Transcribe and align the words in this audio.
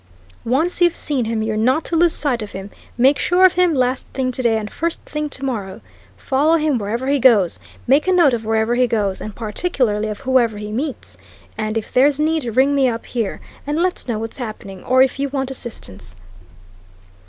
Once 0.45 0.81
you've 0.81 0.95
seen 0.95 1.25
him, 1.25 1.43
you're 1.43 1.55
not 1.55 1.83
to 1.85 1.95
lose 1.95 2.11
sight 2.13 2.41
of 2.41 2.53
him; 2.53 2.71
make 2.97 3.19
sure 3.19 3.45
of 3.45 3.53
him 3.53 3.75
last 3.75 4.07
thing 4.13 4.31
today 4.31 4.57
and 4.57 4.71
first 4.71 4.99
thing 5.01 5.29
tomorrow. 5.29 5.79
Follow 6.17 6.55
him 6.55 6.79
wherever 6.79 7.05
he 7.07 7.19
goes, 7.19 7.59
make 7.85 8.07
a 8.07 8.11
note 8.11 8.33
of 8.33 8.43
wherever 8.43 8.73
he 8.73 8.87
goes, 8.87 9.21
and 9.21 9.35
particularly 9.35 10.07
of 10.07 10.21
whoever 10.21 10.57
he 10.57 10.71
meets. 10.71 11.17
And 11.55 11.77
if 11.77 11.91
there's 11.93 12.19
need, 12.19 12.45
ring 12.55 12.73
me 12.73 12.89
up 12.89 13.05
here, 13.05 13.41
and 13.67 13.77
let's 13.77 14.07
know 14.07 14.17
what's 14.17 14.39
happening, 14.39 14.83
or 14.85 15.03
if 15.03 15.19
you 15.19 15.29
want 15.29 15.51
assistance." 15.51 16.15